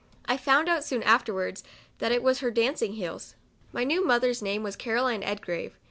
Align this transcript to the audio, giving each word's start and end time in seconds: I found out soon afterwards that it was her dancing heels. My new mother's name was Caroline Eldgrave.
I 0.25 0.35
found 0.35 0.67
out 0.67 0.83
soon 0.83 1.03
afterwards 1.03 1.63
that 1.99 2.11
it 2.11 2.23
was 2.23 2.39
her 2.39 2.49
dancing 2.49 2.93
heels. 2.93 3.35
My 3.71 3.83
new 3.83 4.03
mother's 4.03 4.41
name 4.41 4.63
was 4.63 4.75
Caroline 4.75 5.21
Eldgrave. 5.21 5.77